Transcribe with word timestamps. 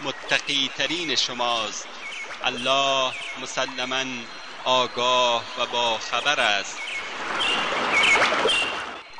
متقی 0.00 0.70
ترین 0.76 1.14
شماست. 1.14 1.88
الله 2.44 3.12
مسلما 3.42 4.04
آگاه 4.64 5.44
و 5.58 5.66
با 5.66 5.98
خبر 5.98 6.40
است. 6.40 6.78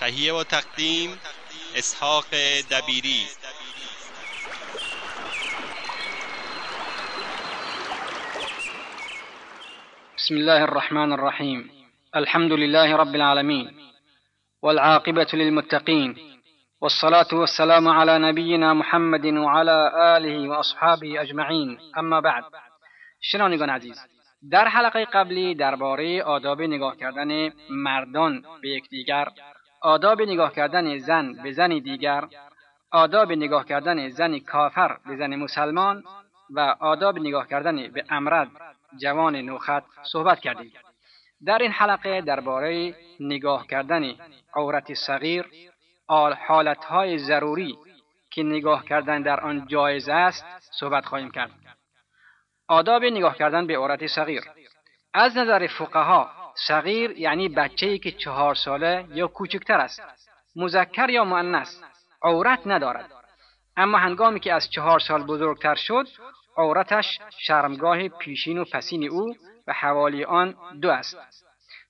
تهیه 0.01 0.33
و 0.35 0.45
تقدیم 0.45 1.21
اسحاق 1.75 2.25
دبیری. 2.71 3.27
بسم 10.17 10.35
الله 10.35 10.63
الرحمن 10.63 11.13
الرحيم 11.13 11.71
الحمد 12.15 12.53
لله 12.53 12.97
رب 12.97 13.15
العالمين 13.15 13.77
والعاقبة 14.63 15.27
للمتقين 15.33 16.34
والصلاة 16.85 17.27
والسلام 17.33 17.89
على 17.89 18.19
نبينا 18.19 18.75
محمد 18.75 19.27
وعلى 19.27 19.93
آله 20.17 20.49
وأصحابه 20.49 21.23
أجمعين. 21.23 21.79
أما 21.99 22.21
بعد 22.21 22.45
شنوندگان 23.21 23.71
عزیز 23.71 24.01
در 24.51 24.69
حلقه 24.69 25.05
قبلی 25.05 25.55
درباره 25.55 26.23
آداب 26.23 26.63
نگاه 26.63 26.97
کردن 26.97 27.53
مردان 27.71 28.43
به 28.63 28.69
یکدیگر 28.69 29.29
آداب 29.81 30.23
نگاه 30.23 30.53
کردن 30.53 30.99
زن 30.99 31.33
به 31.43 31.53
زن 31.53 31.69
دیگر 31.69 32.25
آداب 32.91 33.33
نگاه 33.33 33.65
کردن 33.65 34.09
زن 34.09 34.39
کافر 34.39 34.97
به 35.07 35.17
زن 35.17 35.35
مسلمان 35.37 36.05
و 36.51 36.61
آداب 36.81 37.19
نگاه 37.19 37.49
کردن 37.49 37.89
به 37.89 38.05
امرد 38.11 38.49
جوان 38.97 39.37
نوخط 39.37 39.85
صحبت 40.13 40.41
کردیم. 40.41 40.73
در 41.47 41.59
این 41.59 41.71
حلقه 41.71 42.21
درباره 42.21 42.95
نگاه 43.21 43.67
کردن 43.67 44.15
عورت 44.57 44.95
صغیر 44.95 45.47
حالتهای 46.09 47.19
ضروری 47.19 47.79
که 48.31 48.43
نگاه 48.43 48.85
کردن 48.85 49.23
در 49.23 49.41
آن 49.41 49.67
جایز 49.67 50.09
است 50.09 50.45
صحبت 50.81 51.05
خواهیم 51.05 51.31
کرد. 51.31 51.51
آداب 52.69 53.05
نگاه 53.05 53.37
کردن 53.37 53.67
به 53.67 53.77
عورت 53.77 54.07
صغیر. 54.07 54.43
از 55.15 55.37
نظر 55.37 55.67
فقها 55.67 56.31
صغیر 56.69 57.11
یعنی 57.11 57.49
بچه‌ای 57.49 57.99
که 57.99 58.13
چهار 58.13 58.55
ساله 58.55 59.07
یا 59.11 59.29
کوچکتر 59.29 59.81
است. 59.81 60.03
مذکر 60.57 61.11
یا 61.11 61.25
مؤنث 61.25 61.81
عورت 62.23 62.61
ندارد. 62.67 63.11
اما 63.77 63.99
هنگامی 63.99 64.41
که 64.41 64.53
از 64.53 64.71
چهار 64.71 65.01
سال 65.01 65.23
بزرگتر 65.23 65.75
شد 65.75 66.07
عورتش 66.57 67.19
شرمگاه 67.39 68.09
پیشین 68.09 68.59
و 68.59 68.65
پسین 68.65 69.11
او 69.11 69.35
و 69.67 69.73
حوالی 69.73 70.25
آن 70.25 70.55
دو 70.81 70.91
است. 70.91 71.17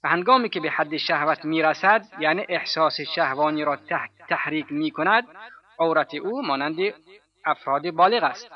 و 0.05 0.09
هنگامی 0.09 0.49
که 0.49 0.61
به 0.61 0.71
حد 0.71 0.97
شهوت 0.97 1.45
می‌رسد 1.45 2.07
یعنی 2.19 2.47
احساس 2.49 3.01
شهوانی 3.01 3.65
را 3.65 3.79
تحریک 4.29 4.73
می 4.73 4.91
کند 4.91 5.25
عورت 5.79 6.15
او 6.15 6.43
مانند 6.43 6.79
افراد 7.45 7.91
بالغ 7.91 8.23
است. 8.23 8.51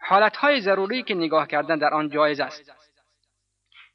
حالتهای 0.00 0.60
ضروری 0.60 1.02
که 1.02 1.14
نگاه 1.14 1.46
کردن 1.46 1.78
در 1.78 1.94
آن 1.94 2.10
جایز 2.10 2.40
است. 2.40 2.72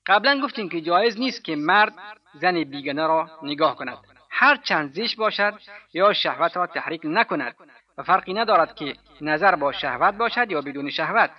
قبلا 0.06 0.42
گفتیم 0.44 0.70
که 0.70 0.82
جایز 0.82 1.20
نیست 1.20 1.44
که 1.44 1.56
مرد 1.56 1.94
زن 2.34 2.64
بیگنه 2.64 3.08
را 3.08 3.30
نگاه 3.44 3.76
کند. 3.76 3.98
هر 4.30 4.56
چند 4.56 4.92
زیش 4.92 5.16
باشد 5.16 5.54
یا 5.94 6.14
شهوت 6.14 6.58
را 6.58 6.68
تحریک 6.68 7.02
نکند 7.04 7.56
و 7.98 8.04
فرقی 8.04 8.34
ندارد 8.34 8.76
که 8.76 8.96
نظر 9.22 9.56
با 9.56 9.72
شهوت 9.72 10.14
باشد 10.14 10.52
یا 10.52 10.62
بدون 10.62 10.90
شهوت. 10.90 11.30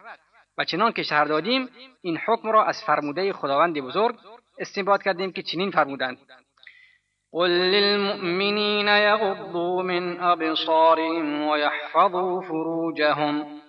و 0.59 0.65
چنان 0.65 0.93
که 0.93 1.03
شهر 1.03 1.25
دادیم 1.25 1.69
این 2.03 2.19
حکم 2.27 2.49
را 2.49 2.65
از 2.65 2.85
فرموده 2.85 3.33
خداوند 3.33 3.81
بزرگ 3.81 4.17
استنباط 4.59 5.03
کردیم 5.03 5.33
که 5.33 5.43
چنین 5.43 5.71
فرمودند. 5.71 6.19
قل 7.33 7.51
للمؤمنین 7.51 8.89
یغضوا 8.89 9.83
من 9.83 10.21
ابصارهم 10.21 11.49
ويحفظوا 11.49 12.41
فروجهم. 12.41 13.61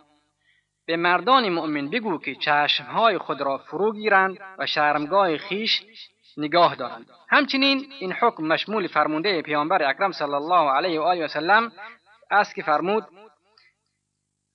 به 0.85 0.97
مردان 0.97 1.49
مؤمن 1.49 1.89
بگو 1.89 2.17
که 2.17 2.35
چشمهای 2.35 3.17
خود 3.17 3.41
را 3.41 3.57
فرو 3.57 3.93
گیرند 3.93 4.37
و 4.57 4.65
شرمگاه 4.65 5.37
خیش 5.37 5.81
نگاه 6.37 6.75
دارند. 6.75 7.05
همچنین 7.29 7.85
این 7.99 8.13
حکم 8.13 8.43
مشمول 8.43 8.87
فرمونده 8.87 9.41
پیامبر 9.41 9.89
اکرم 9.89 10.11
صلی 10.11 10.33
الله 10.33 10.71
علیه 10.71 10.99
و 10.99 11.03
آله 11.03 11.25
و 11.25 11.27
سلم 11.27 11.71
است 12.31 12.55
که 12.55 12.63
فرمود 12.63 13.03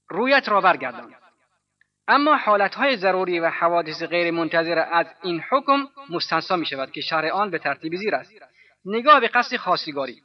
رویت 0.08 0.48
را 0.48 0.60
برگردان. 0.60 1.14
اما 2.08 2.36
حالتهای 2.36 2.96
ضروری 2.96 3.40
و 3.40 3.50
حوادث 3.50 4.02
غیر 4.02 4.30
منتظره 4.30 4.80
از 4.92 5.06
این 5.22 5.42
حکم 5.50 5.88
مستنسا 6.10 6.56
می 6.56 6.66
شود 6.66 6.90
که 6.90 7.00
شرع 7.00 7.30
آن 7.30 7.50
به 7.50 7.58
ترتیب 7.58 7.96
زیر 7.96 8.14
است. 8.14 8.32
نگاه 8.84 9.20
به 9.20 9.28
قصد 9.28 9.56
خواستگاری 9.56 10.22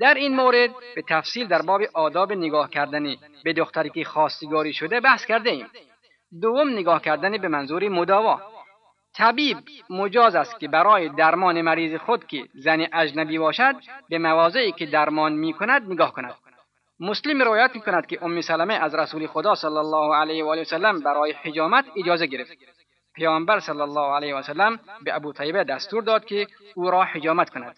در 0.00 0.14
این 0.14 0.36
مورد 0.36 0.70
به 0.94 1.02
تفصیل 1.08 1.46
در 1.46 1.62
باب 1.62 1.82
آداب 1.94 2.32
نگاه 2.32 2.70
کردنی 2.70 3.18
به 3.44 3.52
دختری 3.52 3.90
که 3.90 4.04
خواستگاری 4.04 4.72
شده 4.72 5.00
بحث 5.00 5.26
کرده 5.26 5.50
ایم 5.50 5.66
دوم 6.40 6.68
نگاه 6.68 7.02
کردن 7.02 7.38
به 7.38 7.48
منظور 7.48 7.88
مداوا. 7.88 8.40
طبیب 9.14 9.56
مجاز 9.90 10.34
است 10.34 10.60
که 10.60 10.68
برای 10.68 11.08
درمان 11.08 11.62
مریض 11.62 12.00
خود 12.00 12.26
که 12.26 12.48
زن 12.54 12.86
اجنبی 12.92 13.38
باشد 13.38 13.74
به 14.08 14.18
مواضعی 14.18 14.72
که 14.72 14.86
درمان 14.86 15.32
می 15.32 15.52
کند 15.52 15.82
نگاه 15.82 16.12
کند. 16.12 16.34
مسلم 17.00 17.42
روایت 17.42 17.70
می 17.74 17.80
کند 17.80 18.06
که 18.06 18.24
ام 18.24 18.40
سلمه 18.40 18.74
از 18.74 18.94
رسول 18.94 19.26
خدا 19.26 19.54
صلی 19.54 19.76
الله 19.76 20.14
علیه 20.14 20.44
و 20.44 20.64
سلم 20.64 21.00
برای 21.00 21.32
حجامت 21.32 21.84
اجازه 21.96 22.26
گرفت 22.26 22.52
پیامبر 23.14 23.60
صلی 23.60 23.80
الله 23.80 24.14
علیه 24.14 24.34
و 24.34 24.42
سلم 24.42 24.80
به 25.04 25.14
ابو 25.14 25.32
طیبه 25.32 25.64
دستور 25.64 26.02
داد 26.02 26.24
که 26.24 26.46
او 26.74 26.90
را 26.90 27.04
حجامت 27.04 27.50
کند 27.50 27.76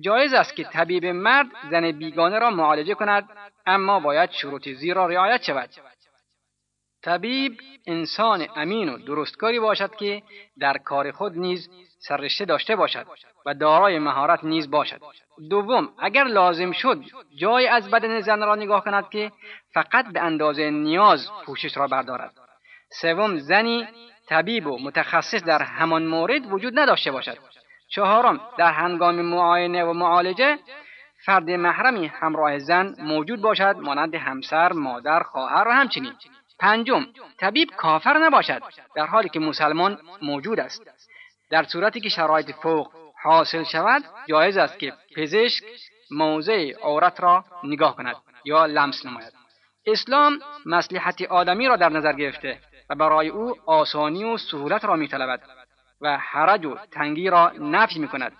جایز 0.00 0.34
است 0.34 0.56
که 0.56 0.64
طبیب 0.64 1.06
مرد 1.06 1.46
زن 1.70 1.92
بیگانه 1.92 2.38
را 2.38 2.50
معالجه 2.50 2.94
کند 2.94 3.28
اما 3.66 4.00
باید 4.00 4.30
شروط 4.30 4.68
زیر 4.68 4.94
را 4.94 5.06
رعایت 5.06 5.42
شود 5.42 5.70
طبیب 7.02 7.60
انسان 7.86 8.46
امین 8.56 8.88
و 8.88 8.98
درستکاری 8.98 9.60
باشد 9.60 9.94
که 9.94 10.22
در 10.58 10.78
کار 10.78 11.10
خود 11.10 11.38
نیز 11.38 11.68
سررشته 12.08 12.44
داشته 12.44 12.76
باشد 12.76 13.06
و 13.46 13.54
دارای 13.54 13.98
مهارت 13.98 14.44
نیز 14.44 14.70
باشد. 14.70 15.00
دوم 15.50 15.88
اگر 15.98 16.24
لازم 16.24 16.72
شد 16.72 17.04
جای 17.36 17.68
از 17.68 17.90
بدن 17.90 18.20
زن 18.20 18.40
را 18.40 18.54
نگاه 18.54 18.84
کند 18.84 19.08
که 19.08 19.32
فقط 19.74 20.12
به 20.12 20.20
اندازه 20.20 20.70
نیاز 20.70 21.28
پوشش 21.46 21.76
را 21.76 21.86
بردارد. 21.86 22.32
سوم 23.00 23.38
زنی 23.38 23.88
طبیب 24.28 24.66
و 24.66 24.78
متخصص 24.78 25.44
در 25.44 25.62
همان 25.62 26.06
مورد 26.06 26.52
وجود 26.52 26.78
نداشته 26.78 27.10
باشد. 27.10 27.38
چهارم 27.88 28.40
در 28.58 28.72
هنگام 28.72 29.22
معاینه 29.22 29.84
و 29.84 29.92
معالجه 29.92 30.58
فرد 31.24 31.50
محرمی 31.50 32.06
همراه 32.06 32.58
زن 32.58 32.94
موجود 32.98 33.40
باشد 33.40 33.76
مانند 33.82 34.14
همسر 34.14 34.72
مادر 34.72 35.22
خواهر 35.22 35.68
و 35.68 35.70
همچنین. 35.70 36.12
پنجم 36.58 37.06
طبیب 37.40 37.68
کافر 37.76 38.18
نباشد 38.18 38.62
در 38.96 39.06
حالی 39.06 39.28
که 39.28 39.40
مسلمان 39.40 39.98
موجود 40.22 40.60
است. 40.60 41.01
در 41.52 41.62
صورتی 41.62 42.00
که 42.00 42.08
شرایط 42.08 42.50
فوق 42.50 42.90
حاصل 43.22 43.64
شود 43.64 44.02
جایز 44.28 44.56
است 44.56 44.78
که 44.78 44.92
پزشک 45.16 45.64
موضع 46.10 46.72
عورت 46.82 47.20
را 47.20 47.44
نگاه 47.64 47.96
کند 47.96 48.16
یا 48.44 48.66
لمس 48.66 49.06
نماید. 49.06 49.32
اسلام 49.86 50.38
مصلحت 50.66 51.22
آدمی 51.22 51.68
را 51.68 51.76
در 51.76 51.88
نظر 51.88 52.12
گرفته 52.12 52.58
و 52.90 52.94
برای 52.94 53.28
او 53.28 53.54
آسانی 53.66 54.24
و 54.24 54.36
سهولت 54.36 54.84
را 54.84 54.96
میطلبد 54.96 55.40
و 56.00 56.18
حرج 56.18 56.66
و 56.66 56.76
تنگی 56.90 57.30
را 57.30 57.52
نفی 57.58 57.98
می 57.98 58.08
کند 58.08 58.32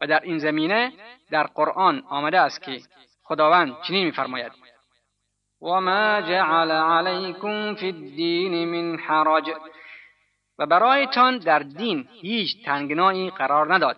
و 0.00 0.06
در 0.06 0.20
این 0.20 0.38
زمینه 0.38 0.92
در 1.30 1.46
قرآن 1.46 2.02
آمده 2.08 2.40
است 2.40 2.62
که 2.62 2.80
خداوند 3.22 3.76
چنین 3.82 4.04
میفرماید. 4.04 4.52
وما 5.62 6.20
جعل 6.20 6.70
عليكم 6.70 7.74
في 7.74 7.86
الدين 7.86 8.68
من 8.68 8.98
حرج 8.98 9.50
و 10.60 10.66
برایتان 10.66 11.38
در 11.38 11.58
دین 11.58 12.08
هیچ 12.20 12.64
تنگنایی 12.64 13.30
قرار 13.30 13.74
نداد. 13.74 13.96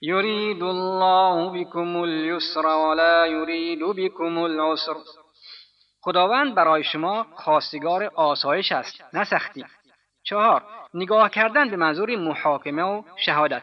یرید 0.00 0.62
الله 0.62 1.64
بكم 1.64 1.96
اليسر 1.96 2.66
ولا 2.66 3.26
یرید 3.26 3.78
بكم 3.96 4.38
العسر. 4.38 4.94
خداوند 6.00 6.54
برای 6.54 6.84
شما 6.84 7.26
خواستگار 7.34 8.04
آسایش 8.14 8.72
است 8.72 9.04
نه 9.14 9.24
سختی. 9.24 9.64
چهار 10.22 10.62
نگاه 10.94 11.30
کردن 11.30 11.70
به 11.70 11.76
منظور 11.76 12.16
محاکمه 12.16 12.82
و 12.82 13.02
شهادت. 13.16 13.62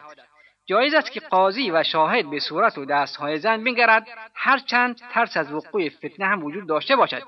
جایز 0.66 0.94
است 0.94 1.12
که 1.12 1.20
قاضی 1.20 1.70
و 1.70 1.82
شاهد 1.82 2.30
به 2.30 2.40
صورت 2.40 2.78
و 2.78 2.84
دستهای 2.84 3.38
زن 3.38 3.64
بنگرد 3.64 4.06
هرچند 4.34 5.00
ترس 5.12 5.36
از 5.36 5.52
وقوع 5.52 5.88
فتنه 5.88 6.26
هم 6.26 6.44
وجود 6.44 6.68
داشته 6.68 6.96
باشد. 6.96 7.22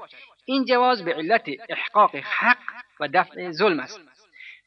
این 0.47 0.65
جواز 0.65 1.05
به 1.05 1.15
علت 1.15 1.45
احقاق 1.69 2.17
حق 2.17 2.59
و 3.01 3.09
دفع 3.09 3.51
ظلم 3.51 3.81
است. 3.81 4.14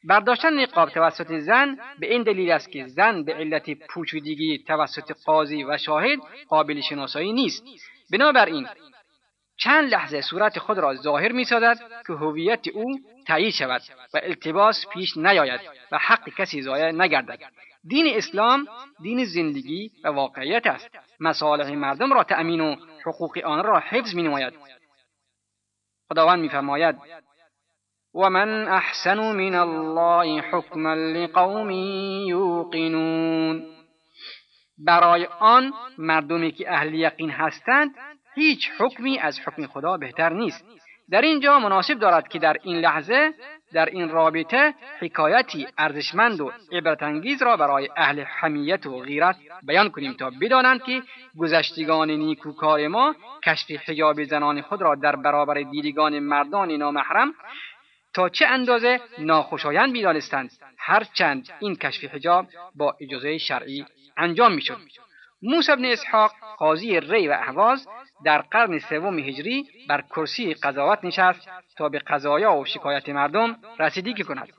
برداشتن 0.07 0.59
نقاب 0.59 0.89
توسط 0.89 1.37
زن 1.39 1.77
به 1.99 2.11
این 2.11 2.23
دلیل 2.23 2.51
است 2.51 2.71
که 2.71 2.87
زن 2.87 3.23
به 3.23 3.33
علت 3.33 3.69
پوشیدگی 3.69 4.63
توسط 4.67 5.11
قاضی 5.25 5.63
و 5.63 5.77
شاهد 5.77 6.19
قابل 6.49 6.81
شناسایی 6.81 7.33
نیست. 7.33 7.63
بنابراین 8.11 8.67
چند 9.57 9.91
لحظه 9.91 10.21
صورت 10.21 10.59
خود 10.59 10.77
را 10.79 10.95
ظاهر 10.95 11.31
می 11.31 11.45
سازد 11.45 11.79
که 12.07 12.13
هویت 12.13 12.67
او 12.67 12.99
تایید 13.27 13.53
شود 13.53 13.81
و 14.13 14.19
التباس 14.23 14.85
پیش 14.93 15.17
نیاید 15.17 15.61
و 15.91 15.97
حق 15.97 16.29
کسی 16.29 16.61
ضایع 16.61 16.91
نگردد. 16.91 17.39
دین 17.87 18.17
اسلام 18.17 18.67
دین 19.01 19.25
زندگی 19.25 19.91
و 20.03 20.07
واقعیت 20.07 20.67
است. 20.67 20.89
مصالح 21.19 21.71
مردم 21.71 22.13
را 22.13 22.23
تأمین 22.23 22.61
و 22.61 22.75
حقوق 23.05 23.37
آن 23.45 23.63
را 23.63 23.79
حفظ 23.79 24.15
می 24.15 24.23
نماید 24.23 24.53
خداوند 26.09 26.39
میفرماید 26.39 26.95
و 28.17 28.29
من 28.29 28.67
احسن 28.67 29.19
من 29.19 29.55
الله 29.55 30.41
حکما 30.41 30.93
لقوم 30.93 31.69
یوقنون 32.29 33.63
برای 34.77 35.27
آن 35.39 35.73
مردمی 35.97 36.51
که 36.51 36.71
اهل 36.71 36.93
یقین 36.93 37.29
هستند 37.29 37.95
هیچ 38.35 38.71
حکمی 38.79 39.19
از 39.19 39.39
حکم 39.39 39.67
خدا 39.67 39.97
بهتر 39.97 40.33
نیست. 40.33 40.65
در 41.09 41.21
اینجا 41.21 41.59
مناسب 41.59 41.99
دارد 41.99 42.27
که 42.27 42.39
در 42.39 42.57
این 42.63 42.77
لحظه 42.77 43.33
در 43.73 43.85
این 43.85 44.09
رابطه 44.09 44.73
حکایتی 44.99 45.67
ارزشمند 45.77 46.41
و 46.41 46.51
عبرتانگیز 46.71 47.43
را 47.43 47.57
برای 47.57 47.89
اهل 47.97 48.19
حمیت 48.19 48.85
و 48.85 48.99
غیرت 48.99 49.35
بیان 49.63 49.89
کنیم 49.89 50.13
تا 50.13 50.31
بدانند 50.41 50.83
که 50.83 51.01
گذشتگان 51.39 52.11
نیکوکار 52.11 52.87
ما 52.87 53.15
کشف 53.45 53.71
حجاب 53.71 54.23
زنان 54.23 54.61
خود 54.61 54.81
را 54.81 54.95
در 54.95 55.15
برابر 55.15 55.61
دیدگان 55.61 56.19
مردان 56.19 56.71
نامحرم 56.71 57.33
تا 58.17 58.29
چه 58.29 58.47
اندازه 58.47 59.01
ناخوشایند 59.19 59.91
می‌دانستند. 59.91 60.51
هرچند 60.77 61.49
این 61.59 61.75
کشف 61.75 62.03
حجاب 62.03 62.47
با 62.75 62.97
اجازه 63.01 63.37
شرعی 63.37 63.85
انجام 64.17 64.53
می‌شد. 64.53 64.77
موسی 65.41 65.75
بن 65.75 65.85
اسحاق 65.85 66.31
قاضی 66.57 66.99
ری 66.99 67.27
و 67.27 67.31
اهواز 67.31 67.87
در 68.25 68.41
قرن 68.41 68.79
سوم 68.79 69.19
هجری 69.19 69.65
بر 69.89 70.01
کرسی 70.01 70.53
قضاوت 70.53 70.99
نشست 71.03 71.49
تا 71.77 71.89
به 71.89 71.99
قضایا 71.99 72.53
و 72.53 72.65
شکایت 72.65 73.09
مردم 73.09 73.57
رسیدگی 73.79 74.23
کند. 74.23 74.49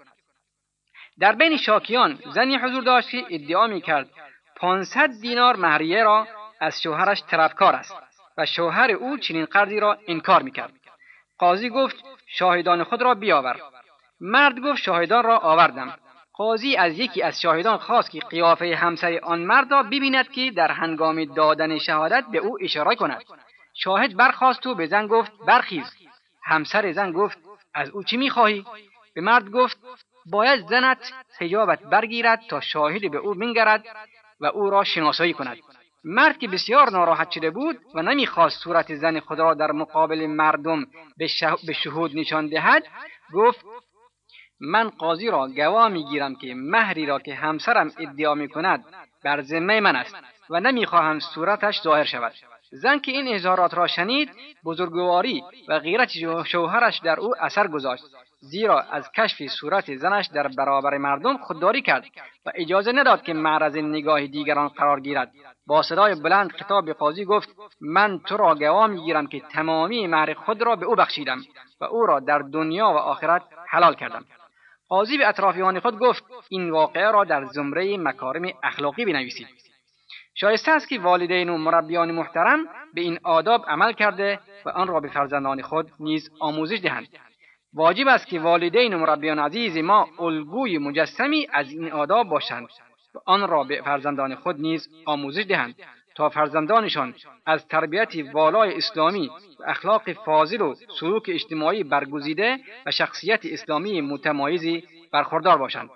در 1.20 1.32
بین 1.32 1.56
شاکیان 1.56 2.18
زنی 2.34 2.56
حضور 2.56 2.82
داشت 2.82 3.10
که 3.10 3.24
ادعا 3.30 3.66
می 3.66 3.80
کرد 3.80 4.08
500 4.56 5.10
دینار 5.20 5.56
مهریه 5.56 6.02
را 6.02 6.26
از 6.60 6.82
شوهرش 6.82 7.22
طلبکار 7.22 7.74
است 7.74 7.94
و 8.36 8.46
شوهر 8.46 8.90
او 8.90 9.16
چنین 9.18 9.44
قرضی 9.44 9.80
را 9.80 9.98
انکار 10.08 10.42
می 10.42 10.52
کرد. 10.52 10.72
قاضی 11.38 11.70
گفت 11.70 11.96
شاهدان 12.26 12.84
خود 12.84 13.02
را 13.02 13.14
بیاور. 13.14 13.56
مرد 14.20 14.60
گفت 14.60 14.82
شاهدان 14.82 15.24
را 15.24 15.38
آوردم. 15.38 15.94
قاضی 16.32 16.76
از 16.76 16.98
یکی 16.98 17.22
از 17.22 17.40
شاهدان 17.40 17.78
خواست 17.78 18.10
که 18.10 18.20
قیافه 18.20 18.76
همسر 18.76 19.20
آن 19.22 19.38
مرد 19.38 19.70
را 19.70 19.82
ببیند 19.82 20.30
که 20.30 20.50
در 20.50 20.70
هنگام 20.70 21.24
دادن 21.24 21.78
شهادت 21.78 22.24
به 22.32 22.38
او 22.38 22.58
اشاره 22.60 22.96
کند. 22.96 23.22
شاهد 23.74 24.16
برخواست 24.16 24.66
و 24.66 24.74
به 24.74 24.86
زن 24.86 25.06
گفت 25.06 25.32
برخیز 25.46 25.96
همسر 26.44 26.92
زن 26.92 27.12
گفت 27.12 27.38
از 27.74 27.90
او 27.90 28.02
چی 28.02 28.16
می‌خواهی 28.16 28.64
به 29.14 29.20
مرد 29.20 29.50
گفت 29.50 29.78
باید 30.26 30.66
زنت 30.66 31.12
حجابت 31.38 31.80
برگیرد 31.82 32.40
تا 32.48 32.60
شاهد 32.60 33.10
به 33.10 33.18
او 33.18 33.34
بنگرد 33.34 33.84
و 34.40 34.46
او 34.46 34.70
را 34.70 34.84
شناسایی 34.84 35.32
کند 35.32 35.58
مرد 36.04 36.38
که 36.38 36.48
بسیار 36.48 36.90
ناراحت 36.90 37.30
شده 37.30 37.50
بود 37.50 37.76
و 37.94 38.02
نمی‌خواست 38.02 38.62
صورت 38.62 38.94
زن 38.94 39.20
خود 39.20 39.38
را 39.38 39.54
در 39.54 39.72
مقابل 39.72 40.26
مردم 40.26 40.86
به 41.66 41.72
شهود 41.72 42.16
نشان 42.16 42.46
دهد 42.46 42.86
گفت 43.32 43.64
من 44.60 44.88
قاضی 44.88 45.30
را 45.30 45.48
گواه 45.48 45.88
می‌گیرم 45.88 46.34
که 46.34 46.54
مهری 46.54 47.06
را 47.06 47.18
که 47.18 47.34
همسرم 47.34 47.92
ادعا 47.98 48.34
می‌کند 48.34 48.84
بر 49.24 49.42
ذمه 49.42 49.80
من 49.80 49.96
است 49.96 50.16
و 50.50 50.60
نمی‌خواهم 50.60 51.18
صورتش 51.18 51.82
ظاهر 51.82 52.04
شود. 52.04 52.32
زن 52.70 52.98
که 52.98 53.12
این 53.12 53.34
اظهارات 53.34 53.74
را 53.74 53.86
شنید 53.86 54.30
بزرگواری 54.64 55.42
و 55.68 55.78
غیرت 55.78 56.08
شوهرش 56.44 56.98
در 56.98 57.20
او 57.20 57.34
اثر 57.40 57.68
گذاشت. 57.68 58.04
زیرا 58.40 58.80
از 58.80 59.12
کشف 59.12 59.46
صورت 59.46 59.94
زنش 59.94 60.26
در 60.34 60.48
برابر 60.48 60.98
مردم 60.98 61.36
خودداری 61.36 61.82
کرد 61.82 62.04
و 62.46 62.52
اجازه 62.54 62.92
نداد 62.92 63.22
که 63.22 63.34
معرض 63.34 63.76
نگاه 63.76 64.26
دیگران 64.26 64.68
قرار 64.68 65.00
گیرد. 65.00 65.32
با 65.66 65.82
صدای 65.82 66.14
بلند 66.14 66.52
خطاب 66.52 66.84
به 66.84 66.92
قاضی 66.92 67.24
گفت 67.24 67.48
من 67.80 68.18
تو 68.18 68.36
را 68.36 68.54
گواه 68.54 68.86
می‌گیرم 68.86 69.26
که 69.26 69.40
تمامی 69.40 70.06
مهر 70.06 70.34
خود 70.34 70.62
را 70.62 70.76
به 70.76 70.86
او 70.86 70.94
بخشیدم 70.94 71.38
و 71.80 71.84
او 71.84 72.06
را 72.06 72.20
در 72.20 72.38
دنیا 72.38 72.86
و 72.86 72.96
آخرت 72.96 73.42
حلال 73.68 73.94
کردم. 73.94 74.24
قاضی 74.88 75.18
به 75.18 75.28
اطرافیان 75.28 75.80
خود 75.80 75.98
گفت 75.98 76.24
این 76.48 76.70
واقعه 76.70 77.10
را 77.10 77.24
در 77.24 77.44
زمره 77.44 77.96
مکارم 77.96 78.52
اخلاقی 78.62 79.04
بنویسید. 79.04 79.46
شایسته 80.34 80.70
است 80.70 80.88
که 80.88 80.98
والدین 80.98 81.48
و 81.48 81.56
مربیان 81.56 82.10
محترم 82.10 82.58
به 82.94 83.00
این 83.00 83.18
آداب 83.24 83.64
عمل 83.68 83.92
کرده 83.92 84.40
و 84.66 84.68
آن 84.68 84.88
را 84.88 85.00
به 85.00 85.08
فرزندان 85.08 85.62
خود 85.62 85.90
نیز 86.00 86.30
آموزش 86.40 86.78
دهند. 86.82 87.08
واجب 87.74 88.08
است 88.08 88.26
که 88.26 88.40
والدین 88.40 88.94
و 88.94 88.98
مربیان 88.98 89.38
عزیز 89.38 89.76
ما 89.76 90.08
الگوی 90.18 90.78
مجسمی 90.78 91.46
از 91.52 91.70
این 91.70 91.92
آداب 91.92 92.28
باشند 92.28 92.68
و 93.14 93.18
آن 93.26 93.48
را 93.48 93.64
به 93.64 93.82
فرزندان 93.82 94.34
خود 94.34 94.60
نیز 94.60 94.88
آموزش 95.06 95.44
دهند 95.48 95.74
تا 96.14 96.28
فرزندانشان 96.28 97.14
از 97.46 97.68
تربیت 97.68 98.12
والای 98.32 98.76
اسلامی 98.76 99.30
و 99.60 99.62
اخلاق 99.66 100.12
فاضل 100.12 100.60
و 100.60 100.74
سلوک 101.00 101.22
اجتماعی 101.28 101.84
برگزیده 101.84 102.58
و 102.86 102.90
شخصیت 102.90 103.40
اسلامی 103.44 104.00
متمایزی 104.00 104.84
برخوردار 105.12 105.58
باشند. 105.58 105.90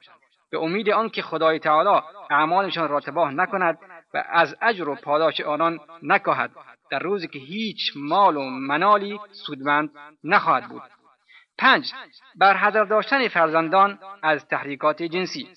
به 0.51 0.59
امید 0.59 0.91
آنکه 0.91 1.23
خدای 1.23 1.59
تعالی 1.59 2.03
اعمالشان 2.31 2.89
را 2.89 3.01
تباه 3.01 3.35
نکند 3.35 3.79
و 4.15 4.25
از 4.29 4.57
اجر 4.63 4.89
و 4.89 4.95
پاداش 4.95 5.41
آنان 5.41 5.81
نکاهد 6.03 6.51
در 6.91 6.99
روزی 6.99 7.29
که 7.29 7.39
هیچ 7.39 7.93
مال 7.97 8.37
و 8.37 8.41
منالی 8.43 9.19
سودمند 9.33 9.91
نخواهد 10.25 10.69
بود. 10.69 10.83
پنج 11.63 11.93
بر 12.37 12.57
حذر 12.57 12.85
داشتن 12.85 13.29
فرزندان 13.29 13.99
از 14.23 14.49
تحریکات 14.49 15.03
جنسی. 15.03 15.49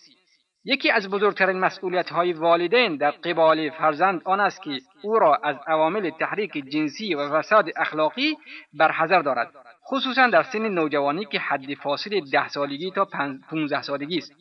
یکی 0.66 0.92
از 0.92 1.10
بزرگترین 1.10 1.60
مسئولیت 1.60 2.10
های 2.10 2.34
والدین 2.34 2.98
در 2.98 3.12
قبال 3.12 3.70
فرزند 3.70 4.22
آن 4.26 4.40
است 4.40 4.62
که 4.62 4.80
او 5.04 5.20
را 5.20 5.36
از 5.36 5.56
عوامل 5.68 6.10
تحریک 6.10 6.52
جنسی 6.52 7.16
و 7.16 7.40
فساد 7.40 7.66
اخلاقی 7.78 8.38
بر 8.74 8.92
حذر 8.92 9.22
دارد 9.22 9.52
خصوصا 9.88 10.28
در 10.28 10.44
سن 10.44 10.68
نوجوانی 10.68 11.26
که 11.26 11.40
حد 11.40 11.74
فاصل 11.74 12.22
ده 12.32 12.48
سالگی 12.48 12.92
تا 12.92 13.06
15 13.50 13.82
سالگی 13.82 14.18
است. 14.18 14.34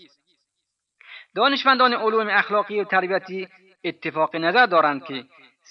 دانشمندان 1.34 1.94
علوم 1.94 2.28
اخلاقی 2.28 2.80
و 2.80 2.84
تربیتی 2.84 3.48
اتفاق 3.84 4.36
نظر 4.36 4.66
دارند 4.66 5.04
که 5.04 5.24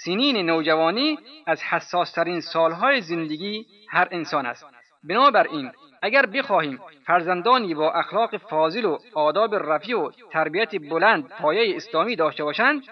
سنین 0.06 0.46
نوجوانی 0.50 1.18
از 1.48 1.64
حساسترین 1.64 2.40
سالهای 2.40 3.02
زندگی 3.02 3.66
هر 3.90 4.08
انسان 4.12 4.46
است. 4.46 4.66
بنابراین 5.04 5.72
اگر 6.04 6.26
بخواهیم 6.26 6.80
فرزندانی 7.06 7.76
با 7.76 7.92
اخلاق 7.92 8.38
فاضل 8.38 8.86
و 8.86 8.98
آداب 9.14 9.56
رفیع 9.56 10.00
و 10.00 10.12
تربیت 10.32 10.76
بلند 10.76 11.28
پایه 11.28 11.76
اسلامی 11.76 12.16
داشته 12.16 12.44
باشند 12.44 12.84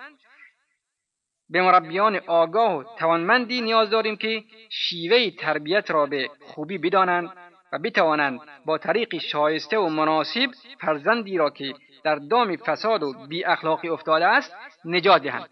به 1.50 1.62
مربیان 1.62 2.16
آگاه 2.28 2.78
و 2.78 2.84
توانمندی 2.98 3.62
نیاز 3.62 3.90
داریم 3.90 4.16
که 4.16 4.44
شیوه 4.70 5.30
تربیت 5.30 5.92
را 5.92 6.06
به 6.06 6.30
خوبی 6.42 6.78
بدانند 6.78 7.30
و 7.74 7.80
بتوانند 7.80 8.40
با 8.66 8.78
طریق 8.78 9.18
شایسته 9.18 9.78
و 9.78 9.90
مناسب 9.90 10.52
فرزندی 10.82 11.38
را 11.38 11.50
که 11.50 11.74
در 12.04 12.16
دام 12.16 12.56
فساد 12.56 13.04
و 13.04 13.14
بی 13.28 13.46
اخلاقی 13.46 13.90
افتاده 13.90 14.26
است 14.26 14.56
نجات 14.86 15.24
دهند 15.24 15.50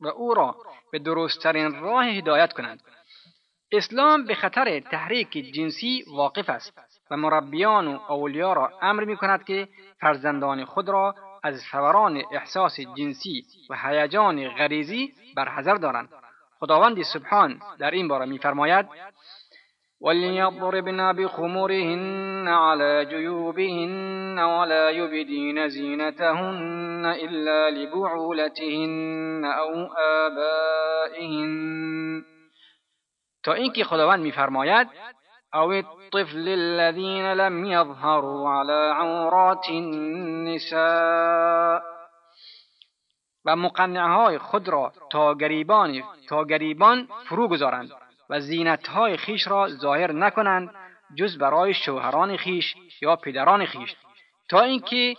و 0.00 0.06
او 0.08 0.34
را 0.34 0.56
به 0.92 0.98
درستترین 0.98 1.80
راه 1.80 2.06
هدایت 2.06 2.52
کنند. 2.52 2.82
اسلام 3.72 4.24
به 4.24 4.34
خطر 4.34 4.80
تحریک 4.80 5.30
جنسی 5.30 6.04
واقف 6.16 6.50
است 6.50 6.78
و 7.10 7.16
مربیان 7.16 7.86
و 7.88 8.12
اولیا 8.12 8.52
را 8.52 8.70
امر 8.82 9.04
می 9.04 9.16
کند 9.16 9.44
که 9.44 9.68
فرزندان 10.00 10.64
خود 10.64 10.88
را 10.88 11.14
از 11.42 11.64
فوران 11.70 12.22
احساس 12.32 12.80
جنسی 12.80 13.42
و 13.70 13.76
هیجان 13.82 14.48
غریزی 14.48 15.12
برحذر 15.36 15.74
دارند. 15.74 16.08
خداوند 16.60 17.02
سبحان 17.02 17.60
در 17.78 17.90
این 17.90 18.08
باره 18.08 18.26
میفرماید 18.26 18.86
وليضربن 20.00 21.12
بخمرهن 21.12 22.48
على 22.48 23.04
جيوبهن 23.04 24.38
ولا 24.38 24.90
يبدين 24.90 25.68
زينتهن 25.68 27.06
إلا 27.06 27.70
لبعولتهن 27.70 29.44
أو 29.44 29.86
آبائهن 29.98 31.65
تا 33.46 33.52
اینکه 33.52 33.84
خداوند 33.84 34.22
میفرماید 34.22 34.88
او 35.54 35.72
الطفل 35.72 36.48
الذين 36.48 37.32
لم 37.32 37.64
يظهروا 37.64 38.60
على 38.60 38.90
عورات 38.92 39.66
النساء. 39.70 40.76
و 43.44 43.56
مقنعهای 43.56 44.38
خود 44.38 44.68
را 44.68 44.92
تا 45.10 45.34
گریبان 45.34 46.02
تا 46.28 46.44
گریبان 46.44 47.08
فرو 47.24 47.48
گذارند 47.48 47.90
و 48.30 48.40
زینتهای 48.40 49.16
خیش 49.16 49.46
را 49.46 49.68
ظاهر 49.68 50.12
نکنند 50.12 50.70
جز 51.14 51.38
برای 51.38 51.74
شوهران 51.74 52.36
خیش 52.36 52.74
یا 53.02 53.16
پدران 53.16 53.64
خیش. 53.64 53.96
تا 54.48 54.60
اینکه 54.60 55.16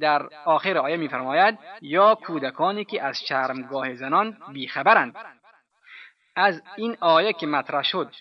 در 0.00 0.28
آخر 0.44 0.78
آیه 0.78 0.96
میفرماید 0.96 1.58
یا 1.82 2.14
کودکانی 2.14 2.84
که 2.84 3.02
از 3.02 3.20
شرمگاه 3.28 3.94
زنان 3.94 4.36
بیخبرند. 4.52 5.16
از 6.36 6.62
این 6.76 6.96
آیه 7.00 7.32
که 7.32 7.46
مطرح 7.46 7.82
شد 7.82 8.12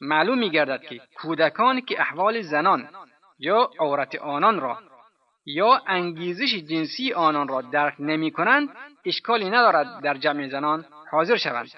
معلوم 0.00 0.38
میگردد 0.38 0.82
که 0.82 1.00
کودکانی 1.16 1.82
که 1.82 2.00
احوال 2.00 2.40
زنان 2.40 2.88
یا 3.38 3.70
عورت 3.78 4.14
آنان 4.14 4.60
را 4.60 4.78
یا 5.46 5.82
انگیزش 5.86 6.54
جنسی 6.54 7.12
آنان 7.12 7.48
را 7.48 7.60
درک 7.60 7.94
نمی 7.98 8.30
کنند 8.30 8.68
اشکالی 9.04 9.50
ندارد 9.50 10.02
در 10.02 10.14
جمع 10.14 10.48
زنان 10.48 10.84
حاضر 11.10 11.36
شوند. 11.36 11.70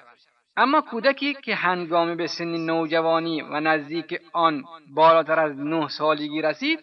اما 0.57 0.81
کودکی 0.81 1.33
که 1.33 1.55
هنگام 1.55 2.15
به 2.15 2.27
سن 2.27 2.65
نوجوانی 2.65 3.41
و 3.41 3.59
نزدیک 3.59 4.21
آن 4.33 4.63
بالاتر 4.89 5.39
از 5.39 5.59
نه 5.59 5.87
سالگی 5.87 6.41
رسید 6.41 6.79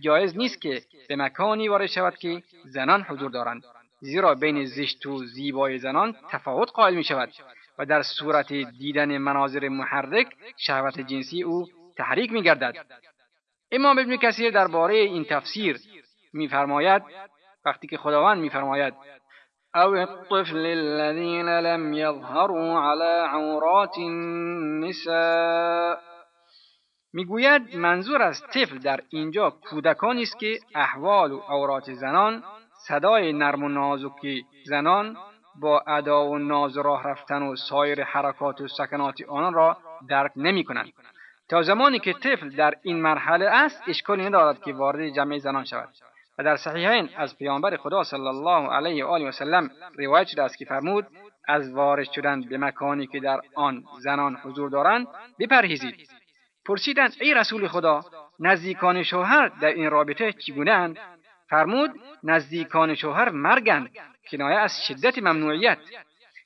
جایز 0.00 0.36
نیست 0.36 0.60
که 0.60 0.82
به 1.08 1.16
مکانی 1.16 1.68
وارد 1.68 1.86
شود 1.86 2.16
که 2.16 2.42
زنان 2.64 3.02
حضور 3.02 3.30
دارند 3.30 3.62
زیرا 4.00 4.34
بین 4.34 4.64
زشت 4.64 5.06
و 5.06 5.24
زیبای 5.24 5.78
زنان 5.78 6.16
تفاوت 6.30 6.70
قائل 6.70 6.94
می 6.94 7.04
شود 7.04 7.32
و 7.82 7.84
در 7.84 8.02
صورت 8.02 8.52
دیدن 8.52 9.18
مناظر 9.18 9.68
محرک 9.68 10.26
شهوت 10.56 11.00
جنسی 11.00 11.42
او 11.42 11.66
تحریک 11.96 12.32
می 12.32 12.42
گردد 12.42 12.86
امام 13.72 13.98
ابن 13.98 14.16
کثیر 14.16 14.50
درباره 14.50 14.94
این 14.94 15.24
تفسیر 15.24 15.76
میفرماید 16.32 17.02
وقتی 17.64 17.86
که 17.86 17.96
خداوند 17.96 18.38
میفرماید 18.38 18.94
او 19.74 19.96
الطفل 19.96 20.66
الذين 20.66 21.48
لم 21.48 21.92
يظهروا 21.92 22.90
على 22.90 23.26
عورات 23.28 23.98
النساء. 23.98 25.96
می‌گوید 27.12 27.76
منظور 27.76 28.22
از 28.22 28.42
طفل 28.54 28.78
در 28.78 29.00
اینجا 29.08 29.50
کودکانی 29.50 30.22
است 30.22 30.38
که 30.38 30.58
احوال 30.74 31.32
و 31.32 31.38
عورات 31.38 31.92
زنان 31.92 32.42
صدای 32.88 33.32
نرم 33.32 33.64
و 33.64 33.68
نازکی 33.68 34.44
زنان 34.64 35.16
با 35.60 35.80
ادا 35.86 36.26
و 36.26 36.38
ناز 36.38 36.78
راه 36.78 37.08
رفتن 37.08 37.42
و 37.42 37.56
سایر 37.56 38.04
حرکات 38.04 38.60
و 38.60 38.68
سکنات 38.68 39.22
آنان 39.28 39.54
را 39.54 39.76
درک 40.08 40.32
نمی 40.36 40.64
کنند. 40.64 40.92
تا 41.48 41.62
زمانی 41.62 41.98
که 41.98 42.12
طفل 42.12 42.50
در 42.50 42.74
این 42.82 43.02
مرحله 43.02 43.46
است 43.46 43.82
اشکالی 43.88 44.24
ندارد 44.24 44.62
که 44.62 44.72
وارد 44.72 45.08
جمع 45.08 45.38
زنان 45.38 45.64
شود. 45.64 45.88
و 46.38 46.44
در 46.44 46.56
صحیحین 46.56 47.08
از 47.16 47.38
پیامبر 47.38 47.76
خدا 47.76 48.04
صلی 48.04 48.26
الله 48.26 48.72
علیه 48.72 49.04
و 49.04 49.08
آله 49.08 49.28
و 49.28 49.32
سلم 49.32 49.70
روایت 49.98 50.26
شده 50.26 50.42
است 50.42 50.58
که 50.58 50.64
فرمود 50.64 51.06
از 51.48 51.72
وارد 51.74 52.10
شدن 52.12 52.40
به 52.40 52.58
مکانی 52.58 53.06
که 53.06 53.20
در 53.20 53.40
آن 53.54 53.84
زنان 54.00 54.36
حضور 54.36 54.70
دارند 54.70 55.06
بپرهیزید. 55.38 56.08
پرسیدند 56.66 57.16
ای 57.20 57.34
رسول 57.34 57.68
خدا 57.68 58.04
نزدیکان 58.40 59.02
شوهر 59.02 59.48
در 59.48 59.68
این 59.68 59.90
رابطه 59.90 60.32
چگونه 60.32 60.94
فرمود 61.48 61.90
نزدیکان 62.22 62.94
شوهر 62.94 63.28
مرگند. 63.28 63.90
کنایه 64.30 64.58
از 64.58 64.72
شدت 64.88 65.18
ممنوعیت. 65.18 65.78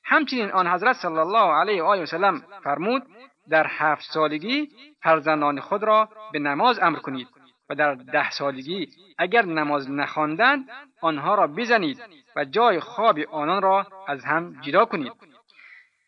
همچنین 0.03 0.51
آن 0.51 0.67
حضرت 0.67 0.95
صلی 0.95 1.17
الله 1.17 1.53
علیه 1.53 1.83
و 1.83 1.85
آله 1.85 2.03
و 2.03 2.05
سلم 2.05 2.43
فرمود 2.63 3.03
در 3.49 3.67
هفت 3.69 4.03
سالگی 4.13 4.69
فرزندان 5.01 5.59
خود 5.59 5.83
را 5.83 6.09
به 6.31 6.39
نماز 6.39 6.79
امر 6.79 6.99
کنید 6.99 7.27
و 7.69 7.75
در 7.75 7.95
ده 7.95 8.31
سالگی 8.31 8.87
اگر 9.17 9.45
نماز 9.45 9.91
نخواندند 9.91 10.69
آنها 11.01 11.35
را 11.35 11.47
بزنید 11.47 12.03
و 12.35 12.45
جای 12.45 12.79
خواب 12.79 13.19
آنان 13.19 13.61
را 13.61 13.87
از 14.07 14.25
هم 14.25 14.61
جدا 14.61 14.85
کنید. 14.85 15.11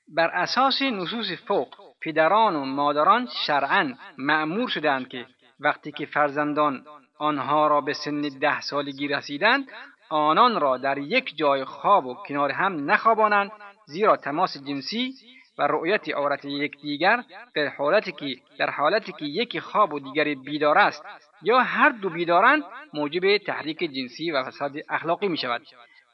بر 0.07 0.27
اساس 0.27 0.81
نصوص 0.81 1.31
فوق 1.47 1.75
پدران 2.01 2.55
و 2.55 2.65
مادران 2.65 3.27
شرعا 3.45 3.93
معمور 4.17 4.69
شدند 4.69 5.07
که 5.07 5.25
وقتی 5.59 5.91
که 5.91 6.05
فرزندان 6.05 6.85
آنها 7.17 7.67
را 7.67 7.81
به 7.81 7.93
سن 7.93 8.21
ده 8.21 8.61
سالگی 8.61 9.07
رسیدند 9.07 9.67
آنان 10.09 10.59
را 10.59 10.77
در 10.77 10.97
یک 10.97 11.37
جای 11.37 11.65
خواب 11.65 12.05
و 12.05 12.13
کنار 12.13 12.51
هم 12.51 12.91
نخوابانند 12.91 13.51
زیرا 13.85 14.17
تماس 14.17 14.57
جنسی 14.57 15.13
و 15.57 15.67
رؤیت 15.67 16.09
عورت 16.09 16.45
یکدیگر 16.45 17.23
در 17.55 17.67
حالتی 17.67 18.11
که 18.11 18.25
در 18.57 18.69
حالتی 18.69 19.11
که 19.11 19.25
یکی 19.25 19.59
خواب 19.59 19.93
و 19.93 19.99
دیگری 19.99 20.35
بیدار 20.35 20.77
است 20.77 21.05
یا 21.41 21.59
هر 21.59 21.89
دو 21.89 22.09
بیدارند 22.09 22.63
موجب 22.93 23.37
تحریک 23.37 23.79
جنسی 23.79 24.31
و 24.31 24.43
فساد 24.43 24.71
اخلاقی 24.89 25.27
می 25.27 25.37
شود 25.37 25.61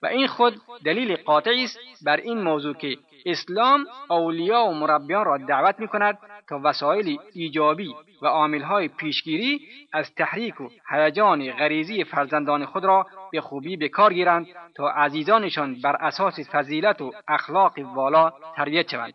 و 0.05 0.07
این 0.07 0.27
خود 0.27 0.61
دلیل 0.85 1.15
قاطعی 1.15 1.63
است 1.63 1.79
بر 2.05 2.17
این 2.17 2.41
موضوع 2.41 2.73
که 2.73 2.97
اسلام 3.25 3.85
اولیا 4.09 4.63
و 4.65 4.73
مربیان 4.73 5.25
را 5.25 5.37
دعوت 5.37 5.79
می 5.79 5.87
کند 5.87 6.17
تا 6.49 6.59
وسایل 6.63 7.19
ایجابی 7.33 7.95
و 8.21 8.27
عاملهای 8.27 8.87
پیشگیری 8.87 9.67
از 9.93 10.15
تحریک 10.15 10.61
و 10.61 10.69
هیجان 10.89 11.51
غریزی 11.51 12.03
فرزندان 12.03 12.65
خود 12.65 12.85
را 12.85 13.05
به 13.31 13.41
خوبی 13.41 13.77
به 13.77 13.89
کار 13.89 14.13
گیرند 14.13 14.47
تا 14.75 14.89
عزیزانشان 14.89 15.81
بر 15.81 15.95
اساس 15.95 16.39
فضیلت 16.51 17.01
و 17.01 17.11
اخلاق 17.27 17.73
والا 17.95 18.33
تربیت 18.55 18.91
شوند. 18.91 19.13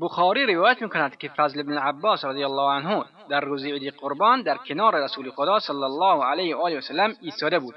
بخاری 0.00 0.54
روایت 0.54 0.82
می‌کند 0.82 1.16
که 1.16 1.28
فضل 1.28 1.62
بن 1.62 1.78
عباس 1.78 2.24
رضی 2.24 2.44
الله 2.44 2.70
عنه 2.72 3.04
در 3.30 3.40
روز 3.40 3.64
عید 3.64 3.94
قربان 3.94 4.42
در 4.42 4.56
کنار 4.56 5.04
رسول 5.04 5.30
خدا 5.30 5.58
صلی 5.58 5.82
الله 5.82 6.24
علیه 6.24 6.56
و 6.56 6.60
آله 6.60 6.78
و 6.78 6.80
سلم 6.80 7.14
ایستاده 7.20 7.58
بود. 7.58 7.74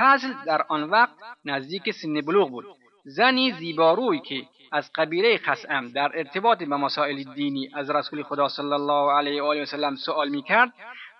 فضل 0.00 0.32
در 0.46 0.64
آن 0.68 0.82
وقت 0.82 1.14
نزدیک 1.44 1.90
سن 1.90 2.20
بلوغ 2.20 2.50
بود. 2.50 2.64
زنی 3.04 3.52
زیباروی 3.52 4.20
که 4.20 4.42
از 4.72 4.90
قبیله 4.94 5.38
خسعم 5.38 5.88
در 5.88 6.10
ارتباط 6.14 6.58
به 6.58 6.76
مسائل 6.76 7.22
دینی 7.34 7.70
از 7.74 7.90
رسول 7.90 8.22
خدا 8.22 8.48
صلی 8.48 8.72
الله 8.72 9.12
علیه 9.12 9.42
و 9.42 9.46
آله 9.46 9.62
و 9.62 9.64
سلم 9.64 9.94
سوال 9.96 10.28
می‌کرد 10.28 10.72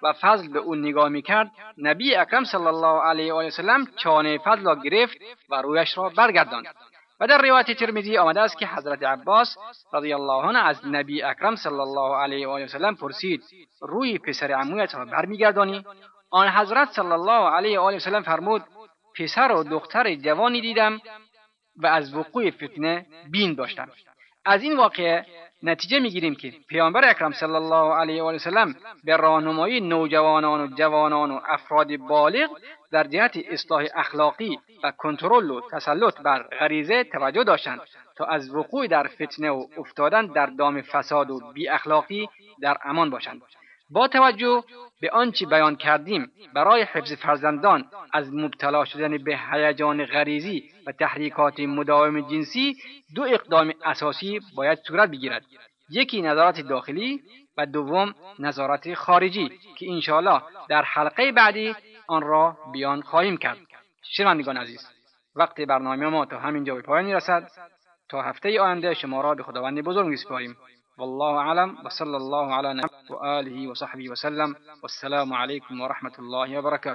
و 0.03 0.13
فضل 0.13 0.49
به 0.53 0.59
او 0.59 0.75
نگاه 0.75 1.09
می‌کرد. 1.09 1.51
نبی 1.79 2.15
اکرم 2.15 2.45
صلی 2.45 2.67
الله 2.67 3.03
علیه 3.03 3.33
و 3.33 3.37
آله 3.37 3.49
و 3.49 3.51
سلم 3.51 3.87
چانه 3.97 4.39
فضل 4.39 4.65
را 4.65 4.75
گرفت 4.75 5.17
و 5.51 5.63
رویش 5.63 5.99
را 5.99 6.09
برگرداند. 6.09 6.67
و 7.21 7.27
در 7.27 7.43
روایت 7.43 7.71
ترمذی 7.71 8.19
آمده 8.19 8.41
است 8.41 8.59
که 8.59 8.67
حضرت 8.67 9.03
عباس 9.03 9.57
رضی 9.93 10.13
الله 10.13 10.47
عنه 10.47 10.59
از 10.59 10.87
نبی 10.87 11.23
اکرم 11.23 11.57
صلی 11.57 11.81
الله 11.81 12.17
علیه 12.17 12.49
و 12.49 12.51
آله 12.51 12.65
و 12.65 12.69
سلم 12.69 12.95
پرسید 12.95 13.43
روی 13.81 14.19
پسر 14.19 14.53
عمویت 14.53 14.95
را 14.95 15.05
برمیگردانی؟ 15.05 15.85
آن 16.31 16.49
حضرت 16.49 16.89
صلی 16.91 17.13
الله 17.13 17.51
علیه 17.51 17.81
و 17.81 17.83
آله 17.83 18.19
و 18.19 18.23
فرمود 18.23 18.65
پسر 19.19 19.53
و 19.53 19.65
دختر 19.65 20.15
جوانی 20.15 20.61
دیدم 20.61 21.01
و 21.77 21.87
از 21.87 22.15
وقوع 22.15 22.51
فتنه 22.51 23.07
بین 23.31 23.55
داشتم. 23.55 23.89
از 24.45 24.63
این 24.63 24.77
واقعه 24.77 25.27
نتیجه 25.63 26.01
می‌گیریم 26.01 26.35
که 26.35 26.53
پیامبر 26.69 27.11
اکرم 27.11 27.33
صلی 27.33 27.55
الله 27.55 27.95
علیه 27.95 28.23
و 28.23 28.27
آله 28.27 28.75
به 29.05 29.17
راهنمایی 29.17 29.81
نوجوانان 29.81 30.61
و 30.61 30.77
جوانان 30.77 31.31
و 31.31 31.41
افراد 31.49 31.97
بالغ 31.97 32.51
در 32.93 33.05
جهت 33.05 33.39
اصلاح 33.51 33.85
اخلاقی 33.95 34.59
و 34.83 34.93
کنترل 34.99 35.51
و 35.51 35.61
تسلط 35.73 36.21
بر 36.21 36.43
غریزه 36.43 37.05
توجه 37.05 37.45
داشتند 37.45 37.81
تا 38.17 38.25
از 38.25 38.55
وقوع 38.55 38.87
در 38.87 39.07
فتنه 39.07 39.51
و 39.51 39.67
افتادن 39.77 40.27
در 40.27 40.47
دام 40.47 40.83
فساد 40.83 41.31
و 41.31 41.53
بی 41.55 41.69
اخلاقی 41.69 42.29
در 42.61 42.77
امان 42.85 43.11
باشند. 43.11 43.43
با 43.91 44.09
توجه 44.09 44.65
به 45.01 45.11
آنچه 45.11 45.47
بیان 45.47 45.77
کردیم 45.77 46.33
برای 46.55 46.83
حفظ 46.83 47.13
فرزندان 47.13 47.85
از 48.13 48.35
مبتلا 48.35 48.85
شدن 48.85 49.19
به 49.25 49.39
هیجان 49.53 50.05
غریزی 50.05 50.71
و 50.87 50.93
تحریکات 50.93 51.61
مداوم 51.61 52.21
جنسی 52.21 52.77
دو 53.15 53.23
اقدام 53.23 53.73
اساسی 53.85 54.41
باید 54.57 54.79
صورت 54.79 55.11
بگیرد. 55.11 55.43
یکی 55.91 56.23
نظارت 56.23 56.61
داخلی 56.61 57.21
و 57.57 57.67
دوم 57.67 58.15
نظارت 58.39 58.95
خارجی 58.95 59.49
که 59.79 59.93
انشاءالله 59.93 60.43
در 60.69 60.83
حلقه 60.83 61.33
بعدی 61.33 61.75
آن 62.09 62.23
را 62.23 62.57
بیان 62.73 63.03
خواهیم 63.03 63.37
کرد. 63.37 63.59
شنوندگان 64.03 64.57
عزیز 64.57 64.89
وقت 65.37 65.61
برنامه 65.61 66.07
ما 66.07 66.25
تا 66.25 66.39
همینجا 66.39 66.75
به 66.75 66.83
پایان 66.83 67.05
می‌رسد. 67.05 67.51
تا 68.09 68.23
هفته 68.23 68.61
آینده 68.61 68.95
شما 68.95 69.21
را 69.21 69.35
به 69.35 69.43
خداوند 69.43 69.81
بزرگ 69.81 70.07
میسپاریم. 70.07 70.57
والله 70.99 71.35
أعلم 71.47 71.77
وصلى 71.85 72.17
الله 72.17 72.55
على 72.55 72.69
نبينا 72.69 72.90
وآله 73.12 73.69
وصحبه 73.69 74.07
وسلم 74.09 74.55
والسلام 74.83 75.33
عليكم 75.33 75.81
ورحمة 75.81 76.17
الله 76.19 76.59
وبركاته. 76.59 76.88